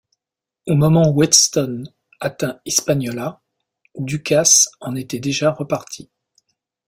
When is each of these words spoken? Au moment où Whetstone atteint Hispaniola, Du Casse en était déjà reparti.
Au 0.65 0.73
moment 0.73 1.11
où 1.11 1.19
Whetstone 1.21 1.87
atteint 2.21 2.59
Hispaniola, 2.65 3.39
Du 3.93 4.23
Casse 4.23 4.67
en 4.79 4.95
était 4.95 5.19
déjà 5.19 5.51
reparti. 5.51 6.09